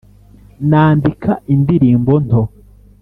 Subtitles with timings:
[0.69, 2.41] nandika indirimbo nto